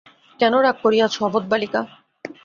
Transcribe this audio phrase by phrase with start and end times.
[0.39, 1.81] কেন রাগ করিয়াছ অবোধ বালিকা?